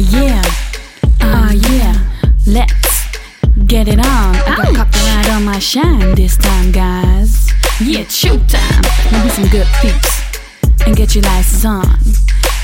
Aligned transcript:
yeah, 0.00 0.42
ah 1.20 1.52
yeah, 1.52 1.94
let's 2.46 3.06
get 3.66 3.88
it 3.88 3.98
on. 3.98 4.36
I 4.36 4.56
got 4.56 4.74
copyright 4.74 5.30
on 5.30 5.44
my 5.44 5.58
shine 5.58 6.14
this 6.14 6.36
time, 6.36 6.72
guys. 6.72 7.50
Yeah, 7.80 8.00
it's 8.00 8.22
showtime. 8.22 9.12
Now 9.12 9.22
be 9.24 9.30
some 9.30 9.48
good 9.48 9.66
peeps 9.80 10.22
and 10.86 10.96
get 10.96 11.14
your 11.14 11.24
license 11.24 11.64
on. 11.64 11.98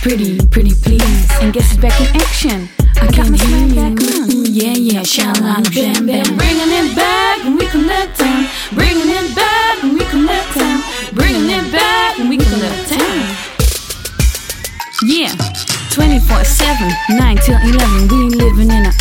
Pretty, 0.02 0.38
pretty 0.48 0.72
please, 0.72 1.30
and 1.40 1.52
guess 1.52 1.72
it's 1.72 1.80
back 1.80 2.00
in 2.00 2.20
action. 2.20 2.68
I 2.98 3.10
swag 3.12 3.74
back 3.74 3.96
on. 4.14 4.32
Ooh, 4.32 4.44
yeah, 4.44 4.72
yeah, 4.72 5.02
shalala, 5.02 5.62
bam, 5.74 6.06
bam. 6.06 6.36
Bringing 6.36 6.72
it 6.72 6.75
7, 16.46 17.18
9 17.18 17.36
till 17.42 17.58
11, 17.58 18.08
we 18.08 18.30
living 18.30 18.70
in 18.70 18.86
a. 18.86 18.92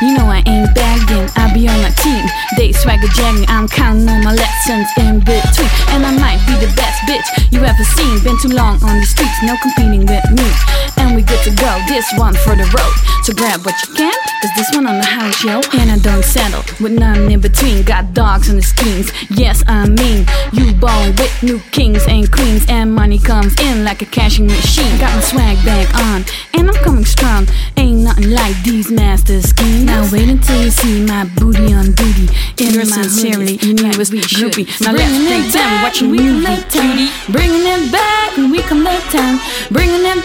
You 0.00 0.16
know 0.18 0.26
I 0.26 0.42
ain't 0.48 0.74
bagging, 0.74 1.28
I 1.36 1.52
be 1.54 1.68
on 1.68 1.80
my 1.84 1.92
team. 2.00 2.24
They 2.56 2.72
swagger 2.72 3.06
jagging, 3.12 3.44
I'm 3.48 3.68
counting 3.68 4.08
on 4.08 4.24
my 4.24 4.32
lessons 4.32 4.88
in 4.96 5.20
between. 5.20 5.70
And 5.92 6.02
I 6.02 6.12
might 6.16 6.40
be 6.48 6.56
the 6.64 6.72
best 6.74 7.04
bitch 7.04 7.28
you 7.52 7.60
ever 7.60 7.84
seen. 7.84 8.18
Been 8.24 8.36
too 8.40 8.56
long 8.56 8.82
on 8.82 9.00
the 9.00 9.06
streets, 9.06 9.36
no 9.44 9.54
competing 9.60 10.08
with 10.08 10.24
me. 10.32 10.48
And 10.96 11.03
to 11.44 11.50
go, 11.56 11.78
this 11.86 12.06
one 12.16 12.32
for 12.32 12.56
the 12.56 12.64
road. 12.72 12.94
So 13.22 13.32
grab 13.34 13.64
what 13.64 13.74
you 13.86 13.94
can, 13.94 14.12
cause 14.40 14.50
this 14.56 14.70
one 14.74 14.86
on 14.86 14.96
the 14.98 15.04
house, 15.04 15.44
yo. 15.44 15.60
And 15.78 15.90
I 15.90 15.98
don't 15.98 16.24
settle 16.24 16.64
with 16.80 16.92
none 16.92 17.30
in 17.30 17.40
between. 17.40 17.82
Got 17.84 18.14
dogs 18.14 18.48
on 18.48 18.56
the 18.56 18.62
schemes, 18.62 19.12
yes, 19.30 19.62
I 19.68 19.86
mean. 19.86 20.26
You 20.52 20.72
born 20.74 21.14
with 21.16 21.32
new 21.42 21.60
kings 21.70 22.04
and 22.08 22.30
queens, 22.32 22.64
and 22.68 22.94
money 22.94 23.18
comes 23.18 23.58
in 23.60 23.84
like 23.84 24.00
a 24.00 24.06
cashing 24.06 24.46
machine. 24.46 24.98
Got 24.98 25.14
my 25.14 25.20
swag 25.20 25.56
bag 25.64 25.88
on, 26.08 26.24
and 26.54 26.68
I'm 26.70 26.82
coming 26.82 27.04
strong. 27.04 27.46
Ain't 27.76 28.00
nothing 28.00 28.30
like 28.30 28.56
these 28.62 28.90
master 28.90 29.40
schemes. 29.42 29.84
Now 29.84 30.08
wait 30.10 30.28
until 30.28 30.64
you 30.64 30.70
see 30.70 31.04
my 31.04 31.24
booty 31.36 31.72
on 31.74 31.92
duty. 31.92 32.28
In 32.56 32.72
Dress 32.72 32.90
my 32.90 33.02
sincerely, 33.02 33.56
hoodie, 33.56 33.66
you 33.68 33.74
like 33.88 33.98
it's 33.98 34.10
we 34.10 34.22
should. 34.22 34.52
groupie. 34.52 34.80
Now 34.80 34.92
let's 34.92 35.12
it 35.12 35.52
pretend 35.52 35.82
watching 35.82 36.10
we 36.10 36.18
movie, 36.20 36.44
down. 36.72 37.08
Bringing 37.28 37.64
it 37.68 37.92
back, 37.92 38.38
and 38.38 38.50
we 38.50 38.62
come 38.62 38.82
let 38.82 39.00
down. 39.12 39.40
Bringing 39.70 40.04
it 40.04 40.23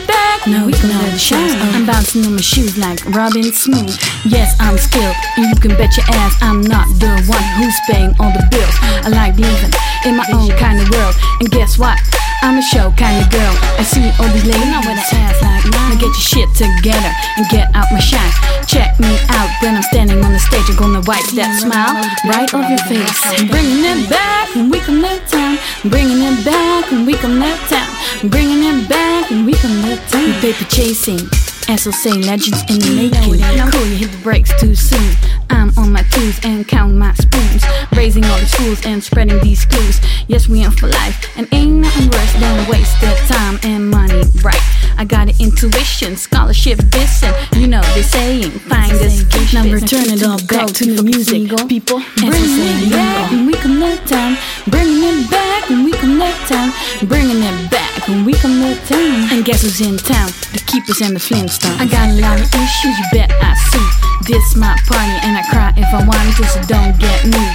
I'm 2.16 2.26
on 2.26 2.36
my 2.36 2.42
shoes 2.42 2.74
like 2.74 3.06
Robin 3.14 3.54
Smooth. 3.54 3.94
Yes, 4.26 4.58
I'm 4.58 4.82
skilled, 4.82 5.14
and 5.38 5.46
you 5.46 5.58
can 5.62 5.78
bet 5.78 5.94
your 5.94 6.10
ass 6.18 6.34
I'm 6.42 6.62
not 6.62 6.90
the 6.98 7.12
one 7.30 7.46
who's 7.54 7.78
paying 7.86 8.18
all 8.18 8.34
the 8.34 8.42
bills. 8.50 8.76
I 9.06 9.14
like 9.14 9.38
living 9.38 9.70
in 10.10 10.18
my 10.18 10.26
own 10.34 10.50
kind 10.58 10.82
of 10.82 10.90
world, 10.90 11.14
and 11.40 11.52
guess 11.52 11.78
what? 11.78 12.02
I'm 12.42 12.58
a 12.58 12.66
show 12.66 12.90
kind 12.98 13.22
of 13.22 13.30
girl. 13.30 13.54
I 13.78 13.86
see 13.86 14.10
all 14.18 14.26
these 14.34 14.42
ladies 14.42 14.74
with 14.90 14.90
an 14.90 15.22
ass 15.22 15.38
like 15.38 15.70
mine. 15.70 15.94
Now 15.94 16.02
get 16.02 16.10
your 16.10 16.26
shit 16.34 16.50
together 16.58 17.14
and 17.38 17.46
get 17.54 17.70
out 17.78 17.86
my 17.94 18.02
shine. 18.02 18.34
Check 18.66 18.98
me 18.98 19.14
out 19.38 19.54
when 19.62 19.78
I'm 19.78 19.86
standing 19.94 20.24
on 20.26 20.34
the 20.34 20.42
stage. 20.42 20.66
I'm 20.66 20.82
gonna 20.82 21.06
wipe 21.06 21.30
that 21.38 21.54
smile 21.62 21.94
right 22.26 22.50
off 22.58 22.66
your 22.74 22.82
face. 22.90 23.22
Bringing 23.54 23.86
it 23.86 24.10
back, 24.10 24.50
and 24.58 24.72
we 24.72 24.80
can 24.82 25.06
let 25.06 25.30
down. 25.30 25.62
Bringing 25.86 26.26
it 26.26 26.42
back, 26.42 26.90
and 26.92 27.06
we 27.06 27.14
can 27.14 27.38
let 27.38 27.60
down. 27.70 27.86
Bringing 28.34 28.66
it 28.66 28.90
back, 28.90 29.30
and 29.30 29.46
we 29.46 29.54
can 29.54 29.86
let 29.86 30.02
down. 30.10 30.34
Paper 30.42 30.66
chasing. 30.74 31.30
Say, 31.78 32.12
legends 32.14 32.62
in 32.70 32.80
the 32.80 32.92
making. 32.96 33.40
Cool, 33.72 33.86
you 33.88 33.98
hit 33.98 34.12
the 34.12 34.18
brakes 34.24 34.52
too 34.60 34.74
soon. 34.76 35.16
I'm 35.50 35.72
on 35.78 35.92
my 35.92 36.04
twos 36.12 36.40
and 36.44 36.68
count 36.68 36.94
my 36.96 37.14
spoons. 37.14 37.64
Raising 37.96 38.24
all 38.26 38.38
these 38.40 38.54
fools 38.56 38.86
and 38.86 39.04
spreading 39.04 39.40
these 39.42 39.66
clues. 39.66 40.00
Yes, 40.28 40.48
we 40.48 40.64
in 40.64 40.72
for 40.72 40.88
life, 40.88 41.38
and 41.38 41.48
ain't 41.54 41.82
nothing 41.82 42.10
worse 42.10 42.34
than 42.34 42.70
wasted 42.70 43.18
time 43.28 43.60
and 43.64 43.90
money, 43.90 44.24
right? 44.44 44.62
I 44.98 45.06
got 45.06 45.30
an 45.30 45.36
intuition, 45.40 46.18
scholarship, 46.18 46.80
dissing. 46.92 47.34
You 47.56 47.68
know 47.68 47.82
they 47.96 48.04
saying, 48.04 48.52
find 48.68 48.92
us, 48.94 49.24
Now 49.54 49.64
return 49.64 50.10
it 50.12 50.24
all 50.24 50.40
back 50.48 50.68
to 50.68 50.96
the 50.96 51.04
music, 51.04 51.50
people. 51.68 52.02
Bringing 52.18 52.60
it 52.60 52.92
back, 52.92 53.32
and 53.32 53.48
we 53.48 53.54
let 53.80 54.06
down. 54.08 54.38
Bringing 54.68 55.04
it 55.04 55.32
back, 55.32 55.70
and 55.72 55.86
we 55.86 55.92
let 56.18 56.36
down. 56.50 56.74
Bringing 57.08 57.42
it 57.42 57.72
back, 57.72 57.79
and 58.10 58.26
we 58.26 58.34
can 58.34 58.60
let 58.60 58.78
down. 58.90 59.30
And 59.32 59.46
guess 59.46 59.62
who's 59.62 59.82
in 59.82 59.98
town? 59.98 60.30
The 60.54 60.62
keepers 60.66 61.02
and 61.02 61.16
the 61.16 61.22
Flintstones. 61.22 61.78
I 61.78 61.86
got 61.86 62.10
a 62.10 62.18
lot 62.18 62.42
of 62.42 62.50
issues, 62.50 62.98
you 62.98 63.06
bet 63.14 63.32
I 63.42 63.54
see. 63.70 63.88
This 64.26 64.56
my 64.56 64.76
party, 64.86 65.18
and 65.26 65.38
I 65.38 65.44
cry 65.50 65.74
if 65.78 65.90
I 65.94 66.06
want 66.06 66.36
to, 66.38 66.44
so 66.46 66.60
don't 66.66 66.98
get 67.00 67.26
me 67.26 67.46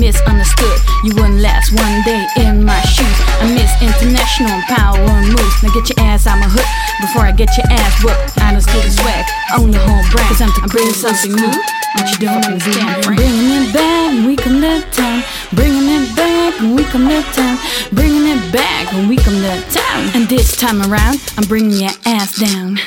misunderstood. 0.00 0.78
You 1.04 1.14
wouldn't 1.14 1.42
last 1.42 1.70
one 1.74 2.02
day 2.02 2.26
in 2.38 2.64
my 2.64 2.80
shoes. 2.82 3.18
I 3.42 3.50
miss 3.54 3.70
international 3.82 4.58
power 4.70 4.98
and 4.98 5.28
moves. 5.28 5.62
Now 5.62 5.70
get 5.74 5.90
your 5.90 6.00
ass 6.06 6.26
out 6.26 6.38
my 6.38 6.48
hood 6.48 6.66
before 7.02 7.22
I 7.22 7.32
get 7.32 7.50
your 7.58 7.66
ass 7.70 8.02
whooped. 8.02 8.38
I 8.40 8.52
don't 8.52 8.62
steal 8.62 8.82
the 8.82 8.90
swag, 8.90 9.24
own 9.58 9.70
the 9.70 9.78
whole 9.78 10.02
brand. 10.10 10.28
Cause 10.30 10.40
I'm, 10.40 10.50
I'm 10.62 10.70
bringing 10.70 10.94
something 10.94 11.34
new, 11.34 11.54
but 11.94 12.10
you 12.10 12.18
don't 12.26 12.42
understand. 12.42 13.04
Bringing 13.04 13.62
it 13.62 13.74
back, 13.74 14.26
we 14.26 14.34
come 14.34 14.60
let 14.60 14.90
town. 14.92 15.13
Bringing 15.54 15.88
it 15.88 16.16
back, 16.16 16.60
when 16.60 16.74
we 16.74 16.84
come 16.84 17.04
let 17.04 17.24
town. 17.34 17.58
Bringing 17.92 18.26
it 18.26 18.52
back, 18.52 18.92
when 18.92 19.08
we 19.08 19.16
come 19.16 19.34
let 19.42 19.70
town. 19.70 20.10
And 20.14 20.28
this 20.28 20.56
time 20.56 20.80
around, 20.82 21.22
I'm 21.36 21.44
bringing 21.44 21.72
your 21.72 21.92
ass 22.04 22.36
down. 22.38 22.78